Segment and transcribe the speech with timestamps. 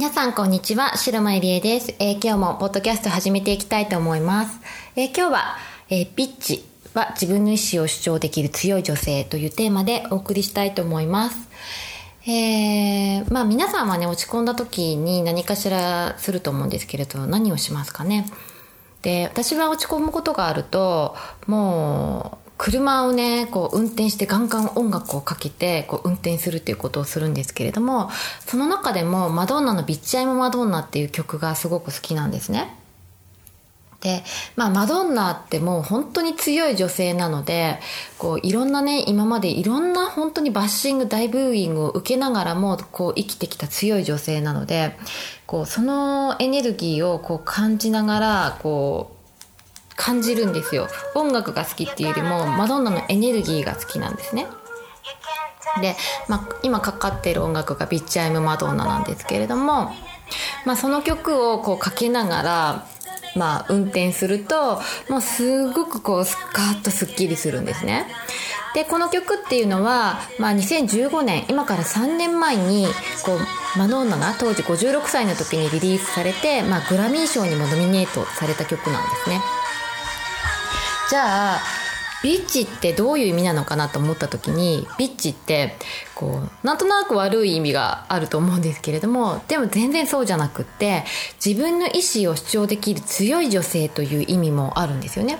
[0.00, 4.58] 皆さんこんにちは白間入江です、えー、今日もポッドキャスト始めていきたいと思います、
[4.96, 5.56] えー、今日は、
[5.90, 6.64] えー、ピッチ
[6.94, 11.50] は自分の意思を主張できる強い女性というテーマでお送りしたいと思います。
[12.26, 18.24] えー、まあ皆さんはね、落ち込んだ時に何かしらすると思うんですけれど、何をしますかね。
[19.02, 21.14] で、私は落ち込むことがあると、
[21.46, 28.10] もう、車をね、こう運転してガンガン音楽をかけて、こう運転するっていうことをするんですけれども、
[28.46, 32.76] その中でもマドンナのビッチアイムマドンナっていう曲がすごく好きなんですね。
[34.02, 34.24] で、
[34.56, 37.80] まあ、マドンナってもう本当に強い女性なので、
[38.18, 44.98] こう、いろんなね、今までいろんな本当にバッシング、大ブーイングを受けながらも、こう、生きてきた強い女性なので、
[45.46, 49.19] こう、そのエネルギーをこう感じながら、こう、
[50.00, 50.88] 感じるんですよ。
[51.14, 54.46] 音楽が好きっていうよりも、マドンナのエネルギーが好きなんですね。
[55.82, 55.94] で、
[56.26, 59.92] まあ、今かかってる音楽がビッチアイムマドンナなんですけれども、
[60.64, 62.86] まあ、その曲をこうかけながら、
[63.36, 68.06] まあ、運転すると、もうすごくこう、スカッとスッキリするんですね。
[68.74, 72.86] で、この曲っていうのは、まあ、2015年、今から3年前に、
[73.22, 79.59] こう、マノーナが当時56歳の時にリリースされて、まあ、グラミー賞にもノミネートされた曲なんですね。
[81.10, 81.60] じゃあ、
[82.22, 85.74] ビッチってどういう意味なのかなと思った時にビッチって
[86.14, 91.02] こうなんとなく悪い意味があると思うんですけれどもでも全然そうじゃなくって
[91.44, 95.38] 自分の意思を主張できる強い女性という意味もあるんですよね。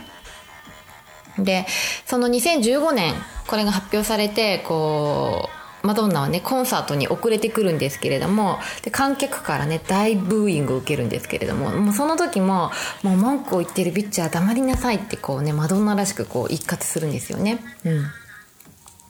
[1.39, 1.67] で
[2.05, 3.15] その2015年
[3.47, 12.71] これが発表されてこうマドンナはねコンサートに遅れてくるんですけれどもで観客からね大ブーイングを受けるんですけれどももうその時も
[13.03, 17.59] もう文句を言ってるビッチは黙りなさいってこうねマドンナらしくこう一括するんですよね。
[17.85, 18.05] うん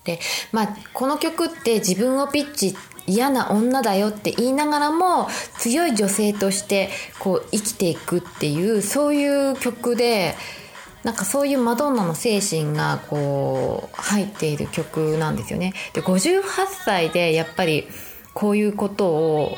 [0.05, 0.19] で
[0.51, 2.75] まあ、この曲って自分をピッチ
[3.07, 5.29] 嫌な女だよって言いながらも
[5.59, 10.37] 強い女性としてこう生きていくっていうそういう曲で
[11.03, 15.73] なんかそういうマドンナの精神がこう入っている曲なんですよね。
[15.95, 16.43] で58
[16.85, 17.89] 歳でやっぱり
[18.35, 19.57] こういうことを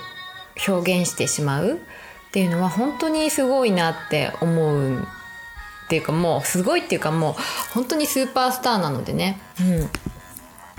[0.69, 7.34] 表現してしまうっていうのは本当にすごいなって思うっていうかもうすごいっていうかもう
[7.74, 9.41] 本当にスーパースターなのでね。
[9.60, 9.91] うん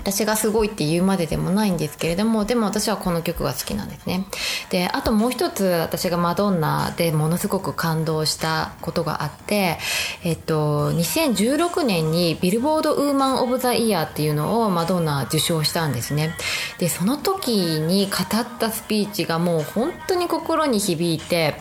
[0.04, 4.26] 私がすごいって言うまででもないんですけれどもでも私はこの曲が好きなんですね。
[4.68, 9.78] であともう一つ私がマドンナでものすごく感動したことがあって
[10.22, 16.34] えっと2016年にビルボードウーマン・オブ・ザ・イヤーっていうのをマドンナ受賞したんですね。
[16.78, 21.54] でその時に語ったスピーチがもう本当に心に響いて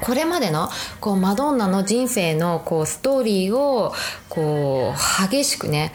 [0.00, 0.70] これまでの
[1.00, 3.92] こうマドンナの人生のこうストーリーを
[4.28, 5.92] こう激しくね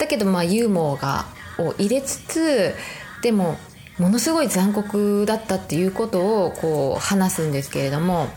[0.00, 1.26] だけどまあユーモアが
[1.58, 2.74] を入れつつ
[3.22, 3.56] でも
[3.98, 8.28] ものすごい残酷だったっていうことをこう話すんですけれども。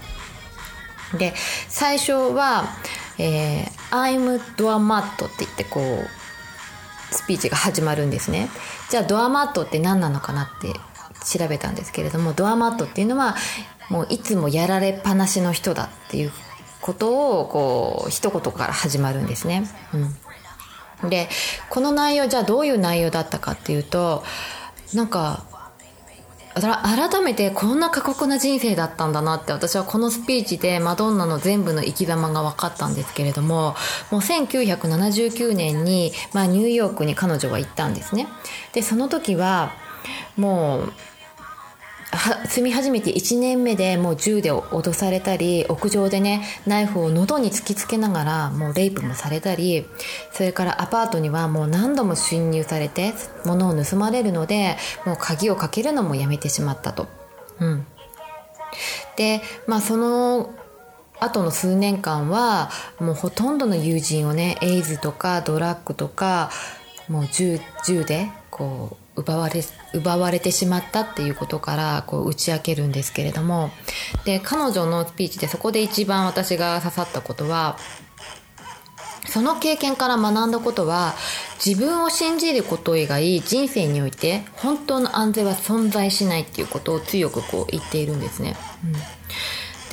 [1.18, 1.32] で
[1.70, 2.66] 最初は
[3.20, 8.50] 「えー、I'm ドアマット」って言ってこうスピーチが始まるんですね。
[8.90, 10.74] じゃあドアマットって何なのかなって
[11.24, 13.36] 調べたんですけれどもドアマットっていうのは
[13.90, 16.32] もういつもやられっぱなしの人だっていう
[16.82, 19.70] ことをこう一言から始まるんですね。
[19.94, 20.16] うん。
[21.10, 21.30] で
[21.70, 24.24] この内容じゃあどういう内容だったかっていうと
[24.94, 25.46] なんか
[26.56, 33.76] 改めてこんな過酷な人生だったんだなって私はこのスピーチでマドンナの全部の生き様が分かったんですけれども
[34.12, 38.28] もう1979年に、まあ、ニューヨークに彼女は行ったんですね。
[38.74, 39.74] でその時は
[40.38, 40.94] もう
[42.48, 49.86] 住み始めて1年目でもう銃で脅されたり屋上でねナイフを喉に突きつけながらもうレイプもされたり
[50.32, 53.14] それからアパートにはもう何度も侵入されて
[53.46, 57.08] 物を盗まれるのでもう鍵をかけるのもやめてしまったと。
[57.60, 57.86] うん、
[59.16, 60.54] でまあその
[61.20, 62.70] 後の数年間は
[63.00, 66.52] もうほとんどの友人をねエイズとかドラッグとか
[67.08, 69.64] もう銃銃でこう奪われ
[69.94, 73.72] 奪われてしまったっていうことからこう打ち明けるんですけれども
[74.26, 77.78] で彼女のスピーチでそこで一番私が刺さったことは
[79.28, 81.14] その経験から学んだことは
[81.64, 88.56] 自分を信じること以外人生において本当の安全は存在しないっていうことを強くこう言っているんですね。
[88.84, 88.94] うん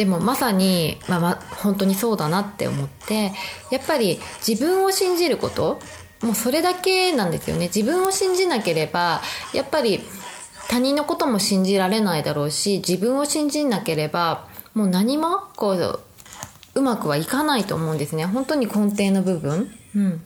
[0.01, 3.33] でもまさに、まあ、ま本当にそうだなって思って
[3.71, 5.79] やっぱり自分を信じること
[6.23, 7.67] もうそれだけなんですよね。
[7.67, 9.23] 自分を信じなければ
[9.55, 10.01] やっぱり
[10.69, 16.01] 他人のことも信じられないだろうし自分を信じなければもう何もこう
[16.75, 18.25] うまくはいかないと思うんですね。
[18.27, 19.71] 本当に根底の部分。
[19.97, 20.23] うん。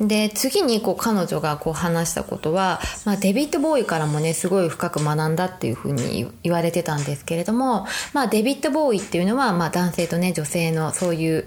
[0.00, 11.46] で次にこう彼女がこう話したことは、まあ、デビッド・ボーイからもねすごい深く学んだっていうふうに言われてたんですけれども、まあ、デビッド・ボーイっていうのは、まあ、男性とね女性のそういう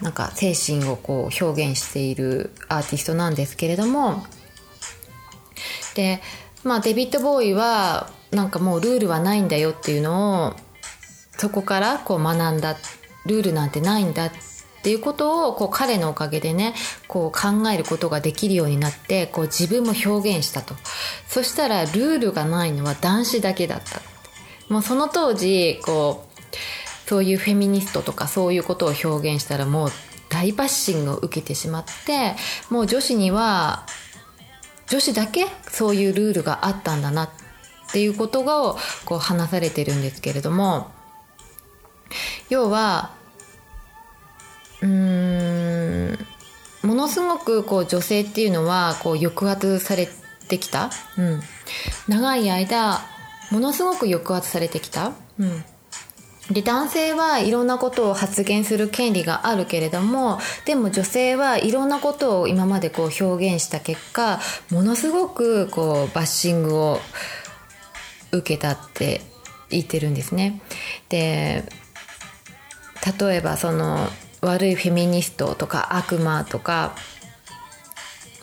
[0.00, 4.22] なんか精神をこう表現しているアーティストなんですけれども
[5.94, 6.20] で、
[6.62, 10.54] まあ、デビッド・ボーイはなんかもうルールはないんだよっていうのを
[11.36, 12.76] そこからこう学んだ
[13.26, 14.30] ルールなんてないんだっ
[14.82, 16.74] ていうことをこう彼のおかげでね
[17.08, 20.74] こう考えることができるようになってこう自分も表現したと。
[21.26, 24.00] そしたらルールがないのは男子だけだった。
[24.72, 26.28] もうその当時こう
[27.08, 29.90] そういうフェミニストとかそういうことを表現したらもう
[30.28, 32.34] 大バッシングを受けてしまって
[32.68, 33.86] もう女子には
[34.88, 37.30] 女子だけそういうルールがあったんだなっ
[37.92, 38.76] ていうことが
[39.06, 40.90] こう話されてるんですけれども
[42.50, 43.12] 要は
[44.82, 46.18] うーん
[46.82, 50.10] ものすごくこう女性っていうのはこう抑圧され
[50.48, 51.40] てきた、うん、
[52.06, 53.00] 長い間
[53.50, 55.64] ものすごく抑圧されてきた、うん、
[56.50, 64.40] で男性はいろんなことを発言する権利があるけれどもでも女性はいろんなことを今までこう表現した結果
[64.70, 67.00] ものすごくこうバッシングを
[68.32, 69.20] 受けたって
[69.70, 70.60] 言ってるんですね。
[71.08, 71.64] で
[73.18, 74.08] 例えばその
[74.40, 76.94] 悪いフェミニストとか悪魔とか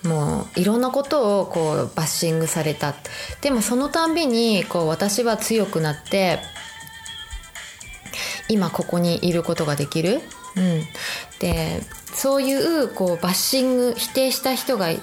[0.03, 2.93] もういろんなことをこうバッシングされた
[3.41, 6.39] でもそのたんびにこう私は強くなって
[8.49, 10.21] 今ここにいることができる、
[10.55, 10.83] うん、
[11.39, 11.81] で
[12.13, 14.99] そういうこうバッシング否定した人がい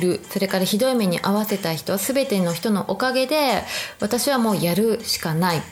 [0.00, 0.20] る。
[0.30, 3.62] それからひどい目に遭わせた人全ての人のおかげで
[4.00, 5.62] 私はもうやるしかない。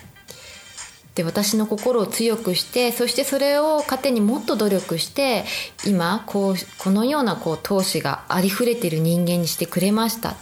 [1.14, 5.44] で私の心を強くしてそしてそれを糧にもっと努力して
[5.87, 10.34] 今こうこのようなこう闘志がありふれてる人間にしてくれました。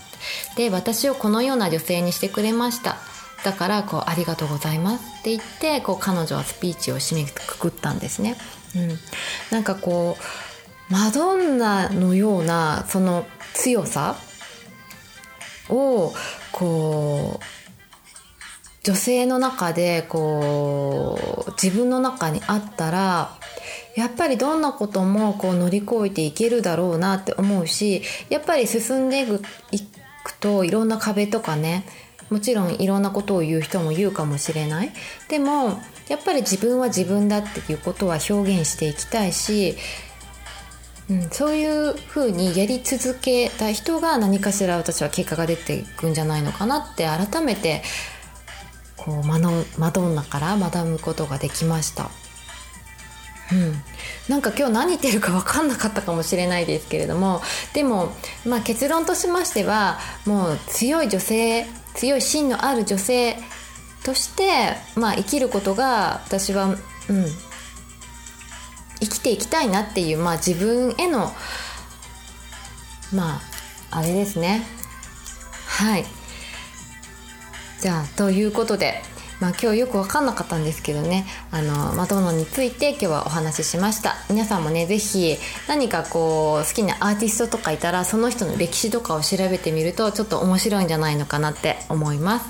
[0.57, 2.97] で私をこのような女性にしてくれました。
[3.45, 8.37] だからこうありがとうございますって言ってこう彼女はスピーチを締めくくったんですね。
[8.77, 8.99] うん、
[9.51, 14.17] なんかこうマドンナのようなその強さ
[15.69, 16.13] を
[16.53, 17.45] こう
[18.85, 23.39] 女性の中でこう自分の中にあったら
[23.97, 29.27] やっぱりどんなこともこう乗り越えていけるだろうなって思うしやっぱり進んでい
[30.25, 31.85] くといろんな壁とかね
[32.33, 34.93] もちろんいろんなことを言う人も言うかもしれない
[35.29, 39.77] でもやっぱり自分は自分だっていうことは表現していきたいし、
[41.11, 47.83] うん、そういうふうにやり続けた人が何かしら私は結果が出ていくんじゃないのかなって改めて
[48.97, 49.39] こうマ
[49.79, 52.11] マドンナから学ぶことができました。
[53.51, 53.75] うん、
[54.29, 57.43] なんか今日何言ってるか分かんなかったかもしれないですけれども
[57.75, 58.13] でも、
[58.47, 63.37] まあ、結論としましてはもう強い女性強い芯のある女性
[64.05, 66.77] として、まあ、生きることが私は、うん、
[69.01, 71.33] 生きていきたいなっていう、まあ、自分への
[73.13, 73.41] まあ
[73.91, 74.63] あれですね。
[75.67, 76.05] はい。
[77.81, 79.03] じゃあということで。
[79.43, 81.27] まあ、今日よく分かんなかったんですけどね。
[81.51, 84.15] あのマドンナについて今日はお話ししました。
[84.31, 92.47] 皆さんもね是非何かこう好きなアーティストとかいたらその人の歴史とかを調べてみるとちょっと面白いんじゃないのかなって思います。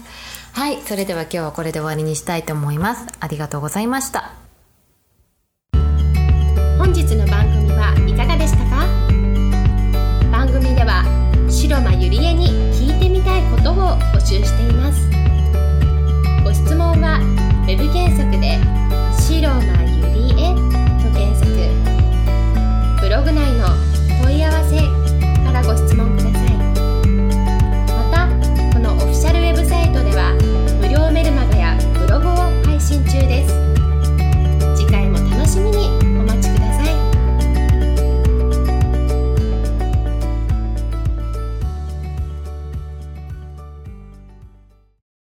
[0.52, 3.06] はいそれでは今日はこれで終わりにしたいと思います。
[3.20, 4.34] ありがとうございました。
[6.76, 7.61] 本日の番組